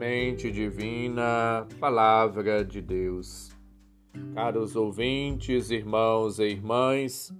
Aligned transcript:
Semente 0.00 0.50
Divina, 0.50 1.68
Palavra 1.78 2.64
de 2.64 2.80
Deus. 2.80 3.54
Caros 4.34 4.74
ouvintes, 4.74 5.70
irmãos 5.70 6.38
e 6.38 6.44
irmãs, 6.44 7.30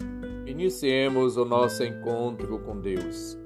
iniciemos 0.44 1.38
o 1.38 1.46
nosso 1.46 1.82
encontro 1.82 2.58
com 2.58 2.78
Deus. 2.78 3.38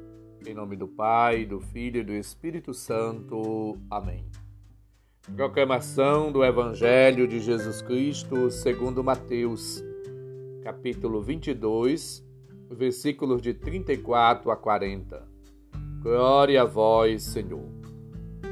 Em 0.44 0.52
nome 0.52 0.74
do 0.74 0.88
Pai, 0.88 1.44
do 1.44 1.61
Filho 1.61 2.00
e 2.00 2.02
do 2.04 2.12
Espírito 2.12 2.74
Santo. 2.74 3.79
Amém. 3.88 4.26
Proclamação 5.36 6.32
do 6.32 6.44
Evangelho 6.44 7.28
de 7.28 7.38
Jesus 7.38 7.82
Cristo 7.82 8.50
segundo 8.50 9.04
Mateus, 9.04 9.81
capítulo 10.64 11.22
22, 11.22 12.20
versículos 12.68 13.40
de 13.40 13.54
34 13.54 14.50
a 14.50 14.56
40. 14.56 15.25
Glória 16.03 16.62
a 16.62 16.64
vós, 16.64 17.22
Senhor. 17.22 17.73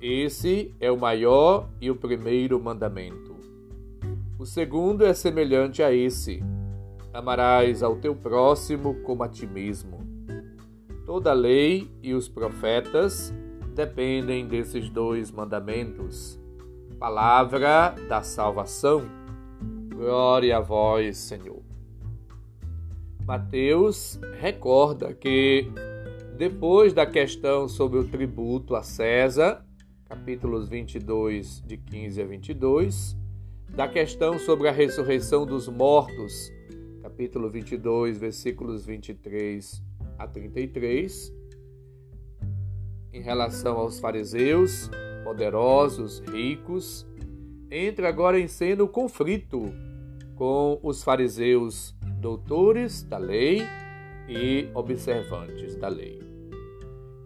esse 0.00 0.74
é 0.80 0.90
o 0.90 0.96
maior 0.96 1.68
e 1.80 1.90
o 1.90 1.96
primeiro 1.96 2.58
mandamento. 2.58 3.36
O 4.38 4.46
segundo 4.46 5.04
é 5.04 5.12
semelhante 5.12 5.82
a 5.82 5.92
esse: 5.92 6.42
amarás 7.12 7.82
ao 7.82 7.96
teu 7.96 8.14
próximo 8.14 8.94
como 9.02 9.22
a 9.22 9.28
ti 9.28 9.46
mesmo. 9.46 10.00
Toda 11.04 11.30
a 11.30 11.34
lei 11.34 11.90
e 12.02 12.14
os 12.14 12.28
profetas 12.28 13.34
dependem 13.74 14.46
desses 14.46 14.88
dois 14.88 15.30
mandamentos. 15.30 16.40
Palavra 16.98 17.94
da 18.08 18.22
salvação. 18.22 19.02
Glória 19.94 20.56
a 20.56 20.60
vós, 20.60 21.18
Senhor. 21.18 21.60
Mateus 23.26 24.18
recorda 24.40 25.12
que, 25.12 25.70
depois 26.38 26.94
da 26.94 27.04
questão 27.04 27.68
sobre 27.68 27.98
o 27.98 28.08
tributo 28.08 28.74
a 28.74 28.82
César, 28.82 29.64
capítulos 30.10 30.68
22, 30.68 31.62
de 31.64 31.76
15 31.76 32.20
a 32.20 32.26
22, 32.26 33.16
da 33.68 33.86
questão 33.86 34.40
sobre 34.40 34.66
a 34.66 34.72
ressurreição 34.72 35.46
dos 35.46 35.68
mortos, 35.68 36.52
capítulo 37.00 37.48
22, 37.48 38.18
versículos 38.18 38.84
23 38.84 39.80
a 40.18 40.26
33, 40.26 41.32
em 43.12 43.22
relação 43.22 43.78
aos 43.78 44.00
fariseus, 44.00 44.90
poderosos, 45.22 46.18
ricos, 46.18 47.06
entra 47.70 48.08
agora 48.08 48.40
em 48.40 48.48
cena 48.48 48.82
o 48.82 48.88
conflito 48.88 49.72
com 50.34 50.80
os 50.82 51.04
fariseus 51.04 51.94
doutores 52.18 53.04
da 53.04 53.16
lei 53.16 53.62
e 54.28 54.68
observantes 54.74 55.76
da 55.76 55.86
lei. 55.86 56.20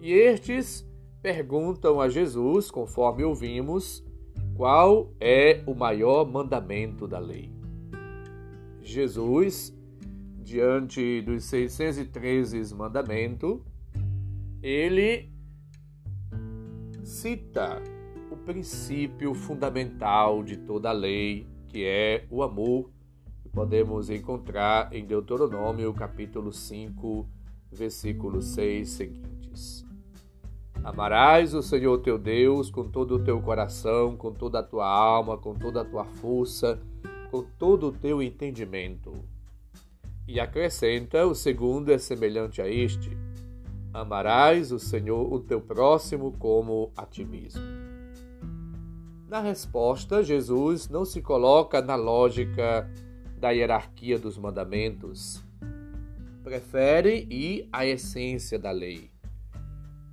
E 0.03 0.13
estes 0.13 0.87
perguntam 1.25 2.03
a 2.03 2.09
Jesus, 2.11 2.71
conforme 2.71 3.25
ouvimos, 3.25 4.05
qual 4.55 5.11
é 5.19 5.65
o 5.67 5.75
maior 5.75 6.31
mandamento 6.31 7.09
da 7.09 7.19
lei. 7.19 7.51
Jesus, 8.83 9.75
diante 10.43 11.23
dos 11.23 11.45
613 11.45 12.75
mandamentos, 12.75 13.59
ele 14.63 15.33
cita 17.03 17.83
o 18.31 18.37
princípio 18.37 19.33
fundamental 19.33 20.43
de 20.43 20.59
toda 20.59 20.91
a 20.91 20.93
lei, 20.93 21.47
que 21.69 21.87
é 21.87 22.27
o 22.29 22.43
amor, 22.43 22.91
que 23.43 23.49
podemos 23.49 24.11
encontrar 24.11 24.93
em 24.93 25.07
Deuteronômio 25.07 25.91
capítulo 25.95 26.53
5, 26.53 27.27
versículo 27.73 28.43
6 28.43 28.89
seguintes. 28.91 29.84
Amarás 30.85 31.55
o 31.55 31.63
Senhor 31.63 31.97
teu 32.03 32.19
Deus 32.19 32.71
com 32.71 32.87
todo 32.87 33.15
o 33.15 33.25
teu 33.25 33.41
coração, 33.41 34.19
com 34.19 34.31
toda 34.31 34.59
a 34.59 34.63
tua 34.63 34.87
alma, 34.87 35.39
com 35.39 35.55
toda 35.55 35.81
a 35.81 35.85
tua 35.85 36.05
força, 36.05 36.79
com 37.31 37.43
todo 37.43 37.87
o 37.87 37.93
teu 37.93 38.23
entendimento. 38.23 39.15
E 40.29 40.39
acrescenta: 40.39 41.27
o 41.27 41.35
segundo 41.35 41.91
é 41.91 41.97
semelhante 41.97 42.61
a 42.61 42.69
este: 42.69 43.17
amarás 43.95 44.73
o 44.73 44.79
Senhor, 44.79 45.33
o 45.33 45.41
teu 45.41 45.59
próximo, 45.59 46.33
como 46.39 46.93
a 46.95 47.07
ti 47.07 47.25
mesmo. 47.25 47.63
Na 49.27 49.41
resposta, 49.41 50.23
Jesus 50.23 50.91
não 50.91 51.07
se 51.07 51.23
coloca 51.23 51.81
na 51.81 51.95
lógica 51.95 52.91
da 53.39 53.49
hierarquia 53.53 54.19
dos 54.19 54.37
mandamentos. 54.37 55.43
Prefere 56.43 57.27
ir 57.31 57.71
à 57.73 57.87
essência 57.87 58.59
da 58.59 58.71
lei 58.71 59.14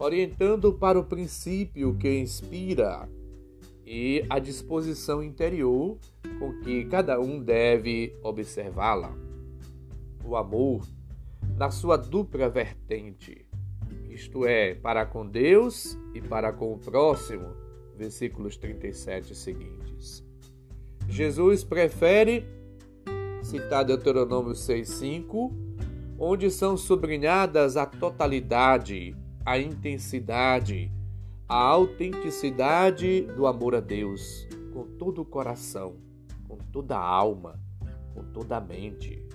orientando 0.01 0.73
para 0.73 0.99
o 0.99 1.03
princípio 1.03 1.95
que 1.95 2.19
inspira 2.19 3.07
e 3.85 4.25
a 4.31 4.39
disposição 4.39 5.21
interior 5.21 5.95
com 6.39 6.59
que 6.61 6.85
cada 6.85 7.19
um 7.19 7.39
deve 7.39 8.17
observá-la. 8.23 9.15
O 10.25 10.35
amor, 10.35 10.87
na 11.55 11.69
sua 11.69 11.97
dupla 11.97 12.49
vertente, 12.49 13.45
isto 14.09 14.43
é, 14.43 14.73
para 14.73 15.05
com 15.05 15.23
Deus 15.27 15.95
e 16.15 16.21
para 16.21 16.51
com 16.51 16.73
o 16.73 16.79
próximo, 16.79 17.53
versículos 17.95 18.57
37 18.57 19.35
seguintes. 19.35 20.25
Jesus 21.07 21.63
prefere 21.63 22.43
citar 23.43 23.85
Deuteronômio 23.85 24.53
6,5, 24.53 25.53
onde 26.17 26.49
são 26.49 26.75
sublinhadas 26.75 27.77
a 27.77 27.85
totalidade 27.85 29.15
a 29.45 29.57
intensidade, 29.57 30.91
a 31.47 31.55
autenticidade 31.55 33.21
do 33.21 33.45
amor 33.47 33.75
a 33.75 33.79
Deus 33.79 34.47
com 34.73 34.83
todo 34.97 35.21
o 35.21 35.25
coração, 35.25 35.95
com 36.47 36.57
toda 36.71 36.95
a 36.95 37.03
alma, 37.03 37.59
com 38.13 38.23
toda 38.31 38.57
a 38.57 38.61
mente. 38.61 39.25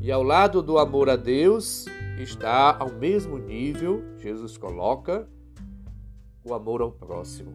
E 0.00 0.12
ao 0.12 0.22
lado 0.22 0.62
do 0.62 0.78
amor 0.78 1.08
a 1.08 1.16
Deus 1.16 1.86
está 2.18 2.76
ao 2.78 2.90
mesmo 2.92 3.38
nível, 3.38 4.02
Jesus 4.18 4.56
coloca, 4.56 5.28
o 6.44 6.54
amor 6.54 6.80
ao 6.80 6.92
próximo. 6.92 7.52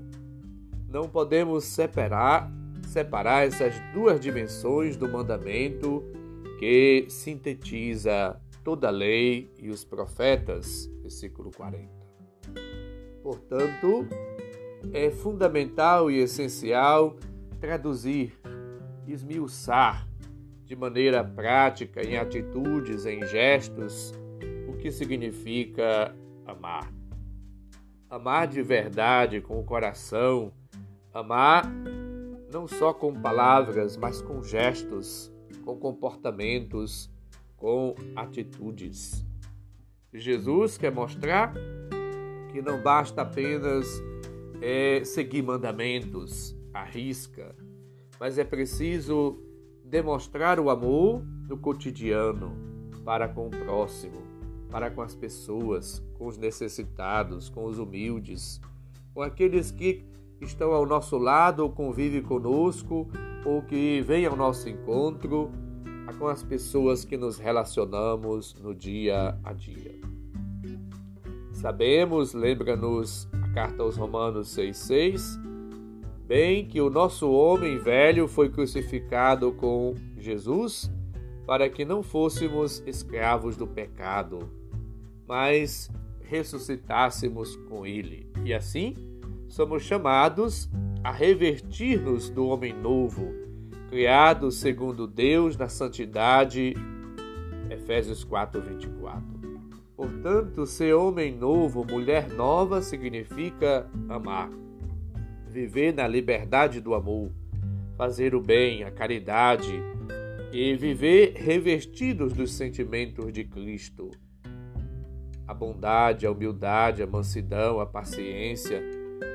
Não 0.90 1.08
podemos 1.08 1.64
separar, 1.64 2.52
separar 2.88 3.48
essas 3.48 3.76
duas 3.94 4.20
dimensões 4.20 4.98
do 4.98 5.08
mandamento 5.08 6.04
que 6.60 7.06
sintetiza 7.10 8.40
toda 8.64 8.88
a 8.88 8.92
lei 8.92 9.52
e 9.60 9.70
os 9.70 9.84
profetas, 9.84 10.90
versículo 11.14 11.52
40. 11.52 11.88
Portanto, 13.22 14.08
é 14.92 15.12
fundamental 15.12 16.10
e 16.10 16.18
essencial 16.18 17.16
traduzir, 17.60 18.34
esmiuçar 19.08 20.08
de 20.66 20.76
maneira 20.76 21.24
prática, 21.24 22.02
em 22.04 22.18
atitudes, 22.18 23.06
em 23.06 23.26
gestos, 23.28 24.12
o 24.68 24.76
que 24.78 24.92
significa 24.92 26.16
amar. 26.46 26.92
Amar 28.10 28.48
de 28.48 28.62
verdade, 28.62 29.40
com 29.40 29.60
o 29.60 29.64
coração, 29.64 30.52
amar 31.14 31.72
não 32.52 32.68
só 32.68 32.94
com 32.94 33.14
palavras, 33.14 33.96
mas 33.98 34.22
com 34.22 34.42
gestos, 34.44 35.32
com 35.64 35.78
comportamentos, 35.78 37.10
com 37.56 37.96
atitudes. 38.16 39.26
Jesus 40.14 40.78
quer 40.78 40.92
mostrar 40.92 41.54
que 42.52 42.62
não 42.62 42.82
basta 42.82 43.24
apenas 43.24 43.88
é, 44.62 45.04
seguir 45.04 45.42
mandamentos 45.42 46.56
à 46.74 46.84
risca, 46.84 47.56
mas 48.20 48.38
é 48.38 48.44
preciso 48.44 49.40
demonstrar 49.84 50.60
o 50.60 50.70
amor 50.70 51.24
no 51.48 51.58
cotidiano 51.58 52.56
para 53.04 53.28
com 53.28 53.48
o 53.48 53.50
próximo, 53.50 54.22
para 54.70 54.90
com 54.90 55.02
as 55.02 55.16
pessoas, 55.16 56.04
com 56.18 56.28
os 56.28 56.38
necessitados, 56.38 57.50
com 57.50 57.66
os 57.66 57.80
humildes, 57.80 58.62
com 59.14 59.22
aqueles 59.22 59.72
que 59.72 60.06
estão 60.40 60.72
ao 60.72 60.86
nosso 60.86 61.18
lado 61.18 61.62
ou 61.62 61.70
convivem 61.70 62.22
conosco 62.22 63.08
ou 63.46 63.62
que 63.62 64.02
vêm 64.02 64.26
ao 64.26 64.36
nosso 64.36 64.70
encontro 64.70 65.52
com 66.14 66.28
as 66.28 66.44
pessoas 66.44 67.04
que 67.04 67.18
nos 67.18 67.38
relacionamos 67.38 68.56
no 68.62 68.74
dia 68.74 69.38
a 69.44 69.54
dia. 69.54 70.00
Sabemos, 71.52 72.34
lembra-nos 72.34 73.28
a 73.32 73.50
carta 73.50 73.84
aos 73.84 73.96
Romanos 73.96 74.56
6,6, 74.56 75.40
bem 76.26 76.66
que 76.66 76.82
o 76.82 76.90
nosso 76.90 77.32
homem 77.32 77.78
velho 77.78 78.28
foi 78.28 78.50
crucificado 78.50 79.52
com 79.54 79.94
Jesus 80.18 80.92
para 81.46 81.70
que 81.70 81.86
não 81.86 82.02
fôssemos 82.02 82.82
escravos 82.86 83.58
do 83.58 83.68
pecado, 83.68 84.50
mas 85.28 85.90
ressuscitássemos 86.22 87.56
com 87.70 87.86
ele. 87.86 88.30
E 88.44 88.54
assim 88.54 88.96
somos 89.48 89.84
chamados 89.84 90.70
a 91.04 91.12
revertir-nos 91.12 92.30
do 92.30 92.48
homem 92.48 92.74
novo, 92.74 93.34
criado 93.94 94.50
segundo 94.50 95.06
Deus 95.06 95.56
na 95.56 95.70
santidade. 95.70 96.74
Efésios 97.70 98.24
4, 98.24 98.60
24. 98.60 99.24
Portanto, 99.96 100.66
ser 100.66 100.96
homem 100.96 101.32
novo, 101.32 101.86
mulher 101.86 102.28
nova, 102.28 102.82
significa 102.82 103.88
amar, 104.10 104.50
viver 105.48 105.94
na 105.94 106.08
liberdade 106.08 106.82
do 106.82 106.96
amor, 106.96 107.30
fazer 107.96 108.34
o 108.34 108.42
bem, 108.42 108.84
a 108.84 108.90
caridade 108.90 109.80
e 110.52 110.76
viver 110.76 111.36
revestidos 111.36 112.34
dos 112.34 112.52
sentimentos 112.52 113.32
de 113.32 113.44
Cristo. 113.44 114.10
A 115.48 115.54
bondade, 115.54 116.26
a 116.26 116.32
humildade, 116.32 117.04
a 117.04 117.06
mansidão, 117.06 117.80
a 117.80 117.86
paciência, 117.86 118.82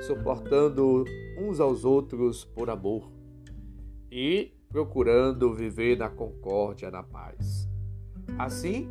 suportando 0.00 1.04
uns 1.38 1.60
aos 1.60 1.84
outros 1.84 2.44
por 2.44 2.68
amor 2.68 3.17
e 4.10 4.52
procurando 4.68 5.52
viver 5.54 5.96
na 5.96 6.08
concórdia, 6.08 6.90
na 6.90 7.02
paz. 7.02 7.68
Assim, 8.38 8.88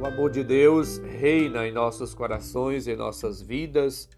o 0.00 0.06
amor 0.06 0.30
de 0.30 0.42
Deus 0.42 0.98
reina 0.98 1.66
em 1.66 1.72
nossos 1.72 2.12
corações, 2.14 2.88
em 2.88 2.96
nossas 2.96 3.40
vidas 3.40 4.08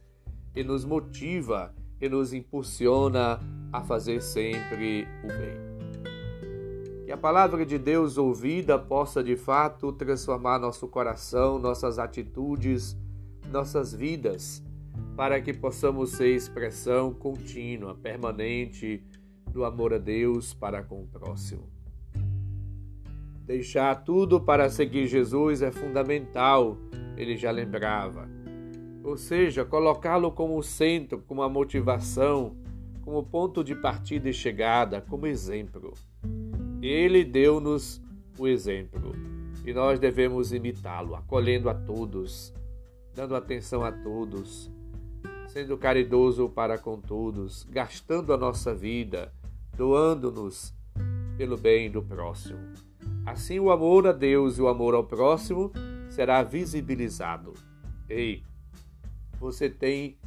e 0.54 0.64
nos 0.64 0.84
motiva 0.84 1.74
e 2.00 2.08
nos 2.08 2.32
impulsiona 2.32 3.40
a 3.72 3.82
fazer 3.82 4.22
sempre 4.22 5.06
o 5.22 5.26
bem. 5.26 7.04
Que 7.04 7.12
a 7.12 7.16
palavra 7.16 7.66
de 7.66 7.78
Deus 7.78 8.16
ouvida 8.16 8.78
possa 8.78 9.22
de 9.22 9.36
fato 9.36 9.92
transformar 9.92 10.58
nosso 10.58 10.88
coração, 10.88 11.58
nossas 11.58 11.98
atitudes, 11.98 12.96
nossas 13.50 13.92
vidas, 13.92 14.62
para 15.14 15.40
que 15.40 15.52
possamos 15.52 16.12
ser 16.12 16.34
expressão 16.34 17.12
contínua, 17.12 17.94
permanente 17.94 19.04
do 19.54 19.64
amor 19.64 19.94
a 19.94 19.98
Deus 19.98 20.52
para 20.52 20.82
com 20.82 21.02
o 21.02 21.06
próximo. 21.06 21.62
Deixar 23.46 23.94
tudo 24.04 24.40
para 24.40 24.68
seguir 24.68 25.06
Jesus 25.06 25.62
é 25.62 25.70
fundamental, 25.70 26.76
ele 27.16 27.36
já 27.36 27.52
lembrava. 27.52 28.28
Ou 29.04 29.16
seja, 29.16 29.64
colocá-lo 29.64 30.32
como 30.32 30.60
centro, 30.60 31.22
como 31.28 31.40
a 31.40 31.48
motivação, 31.48 32.56
como 33.02 33.22
ponto 33.22 33.62
de 33.62 33.76
partida 33.76 34.28
e 34.28 34.32
chegada, 34.32 35.00
como 35.00 35.26
exemplo. 35.26 35.92
Ele 36.82 37.22
deu-nos 37.22 38.02
o 38.36 38.48
exemplo 38.48 39.12
e 39.64 39.72
nós 39.72 40.00
devemos 40.00 40.52
imitá-lo, 40.52 41.14
acolhendo 41.14 41.70
a 41.70 41.74
todos, 41.74 42.52
dando 43.14 43.36
atenção 43.36 43.84
a 43.84 43.92
todos, 43.92 44.68
sendo 45.46 45.78
caridoso 45.78 46.48
para 46.48 46.76
com 46.76 46.98
todos, 46.98 47.62
gastando 47.70 48.32
a 48.32 48.36
nossa 48.36 48.74
vida, 48.74 49.32
doando-nos 49.76 50.74
pelo 51.36 51.56
bem 51.56 51.90
do 51.90 52.02
próximo. 52.02 52.58
Assim, 53.26 53.58
o 53.58 53.70
amor 53.70 54.06
a 54.06 54.12
Deus 54.12 54.58
e 54.58 54.62
o 54.62 54.68
amor 54.68 54.94
ao 54.94 55.04
próximo 55.04 55.72
será 56.08 56.42
visibilizado. 56.42 57.54
Ei, 58.08 58.42
você 59.40 59.68
tem 59.68 60.18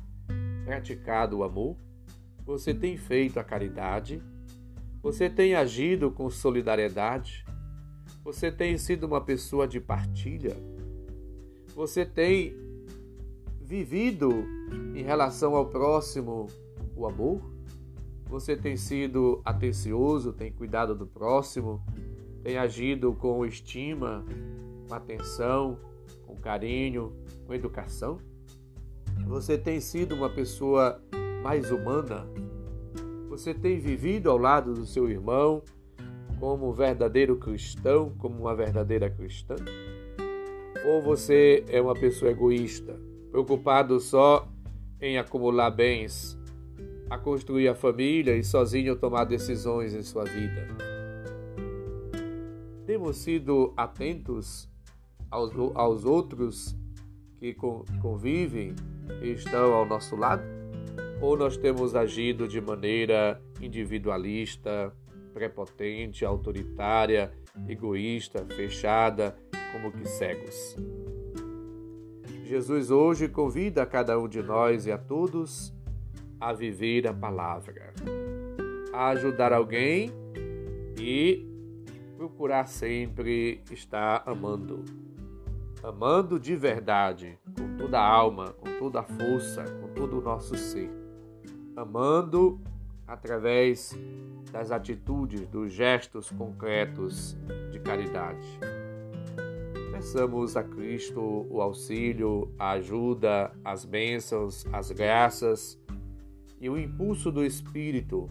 praticado 0.65 1.37
o 1.37 1.43
amor? 1.43 1.77
Você 2.45 2.73
tem 2.73 2.97
feito 2.97 3.39
a 3.39 3.43
caridade? 3.43 4.21
Você 5.01 5.29
tem 5.29 5.55
agido 5.55 6.11
com 6.11 6.29
solidariedade? 6.29 7.45
Você 8.23 8.51
tem 8.51 8.77
sido 8.77 9.05
uma 9.05 9.21
pessoa 9.21 9.67
de 9.67 9.79
partilha? 9.79 10.57
Você 11.75 12.05
tem 12.05 12.53
vivido 13.61 14.45
em 14.95 15.03
relação 15.03 15.55
ao 15.55 15.67
próximo 15.67 16.47
o 16.95 17.05
amor? 17.05 17.56
Você 18.29 18.55
tem 18.55 18.75
sido 18.75 19.41
atencioso, 19.45 20.33
tem 20.33 20.51
cuidado 20.51 20.93
do 20.93 21.07
próximo, 21.07 21.81
tem 22.43 22.57
agido 22.57 23.13
com 23.13 23.45
estima, 23.45 24.25
com 24.87 24.93
atenção, 24.93 25.79
com 26.25 26.35
carinho, 26.35 27.13
com 27.45 27.53
educação? 27.53 28.19
Você 29.25 29.57
tem 29.57 29.79
sido 29.79 30.13
uma 30.13 30.29
pessoa 30.29 31.01
mais 31.41 31.71
humana? 31.71 32.27
Você 33.29 33.53
tem 33.53 33.79
vivido 33.79 34.29
ao 34.29 34.37
lado 34.37 34.73
do 34.73 34.85
seu 34.85 35.09
irmão 35.09 35.61
como 36.39 36.69
um 36.69 36.73
verdadeiro 36.73 37.37
cristão, 37.37 38.13
como 38.17 38.39
uma 38.39 38.55
verdadeira 38.55 39.09
cristã? 39.09 39.55
Ou 40.85 41.01
você 41.01 41.65
é 41.69 41.81
uma 41.81 41.93
pessoa 41.93 42.31
egoísta, 42.31 42.99
preocupado 43.31 43.99
só 43.99 44.47
em 45.01 45.17
acumular 45.17 45.71
bens, 45.71 46.36
a 47.09 47.17
construir 47.17 47.67
a 47.67 47.75
família 47.75 48.35
e 48.35 48.43
sozinho 48.43 48.95
tomar 48.95 49.25
decisões 49.25 49.93
em 49.93 50.03
sua 50.03 50.23
vida? 50.23 50.97
temos 52.87 53.17
sido 53.17 53.73
atentos 53.75 54.67
aos, 55.29 55.51
aos 55.75 56.05
outros 56.05 56.73
que 57.37 57.53
convivem 58.01 58.73
e 59.21 59.31
estão 59.31 59.73
ao 59.73 59.85
nosso 59.85 60.15
lado? 60.15 60.43
Ou 61.21 61.35
nós 61.35 61.57
temos 61.57 61.95
agido 61.95 62.47
de 62.47 62.61
maneira 62.61 63.43
individualista, 63.61 64.95
prepotente, 65.33 66.23
autoritária, 66.23 67.33
egoísta, 67.67 68.45
fechada, 68.55 69.37
como 69.73 69.91
que 69.91 70.07
cegos? 70.07 70.77
Jesus 72.45 72.89
hoje 72.89 73.27
convida 73.27 73.83
a 73.83 73.85
cada 73.85 74.17
um 74.17 74.29
de 74.29 74.41
nós 74.41 74.85
e 74.85 74.91
a 74.93 74.97
todos 74.97 75.73
a 76.39 76.53
viver 76.53 77.07
a 77.07 77.13
palavra, 77.13 77.93
a 78.93 79.09
ajudar 79.09 79.53
alguém 79.53 80.11
e 80.99 81.45
procurar 82.15 82.67
sempre 82.67 83.61
estar 83.71 84.23
amando. 84.25 84.83
Amando 85.83 86.39
de 86.39 86.55
verdade, 86.55 87.37
com 87.57 87.77
toda 87.77 87.99
a 87.99 88.05
alma, 88.05 88.53
com 88.53 88.79
toda 88.79 89.01
a 89.01 89.03
força, 89.03 89.63
com 89.63 89.87
todo 89.89 90.19
o 90.19 90.21
nosso 90.21 90.57
ser. 90.57 90.89
Amando 91.75 92.59
através 93.07 93.95
das 94.51 94.71
atitudes, 94.71 95.47
dos 95.47 95.71
gestos 95.71 96.31
concretos 96.31 97.37
de 97.71 97.79
caridade. 97.79 98.47
Peçamos 99.91 100.57
a 100.57 100.63
Cristo 100.63 101.47
o 101.49 101.61
auxílio, 101.61 102.51
a 102.57 102.71
ajuda, 102.71 103.51
as 103.63 103.85
bênçãos, 103.85 104.65
as 104.73 104.91
graças 104.91 105.79
e 106.59 106.69
o 106.69 106.77
impulso 106.77 107.31
do 107.31 107.43
Espírito 107.43 108.27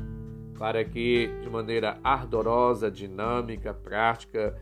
para 0.58 0.84
que, 0.84 1.30
de 1.42 1.50
maneira 1.50 1.98
ardorosa, 2.02 2.90
dinâmica, 2.90 3.74
prática, 3.74 4.56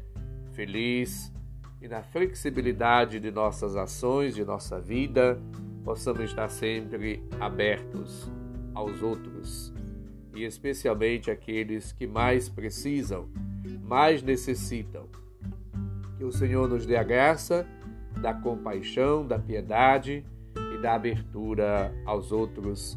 feliz 0.52 1.32
e 1.80 1.88
na 1.88 2.02
flexibilidade 2.02 3.20
de 3.20 3.30
nossas 3.30 3.76
ações, 3.76 4.34
de 4.34 4.44
nossa 4.44 4.80
vida, 4.80 5.40
possamos 5.84 6.22
estar 6.24 6.48
sempre 6.48 7.22
abertos 7.38 8.30
aos 8.74 9.02
outros 9.02 9.72
e 10.34 10.44
especialmente 10.44 11.30
aqueles 11.30 11.92
que 11.92 12.06
mais 12.06 12.48
precisam, 12.48 13.28
mais 13.82 14.22
necessitam. 14.22 15.08
Que 16.18 16.24
o 16.24 16.32
Senhor 16.32 16.68
nos 16.68 16.84
dê 16.84 16.96
a 16.96 17.02
graça 17.04 17.66
da 18.20 18.34
compaixão, 18.34 19.26
da 19.26 19.38
piedade 19.38 20.24
e 20.74 20.78
da 20.78 20.94
abertura 20.94 21.94
aos 22.04 22.32
outros 22.32 22.96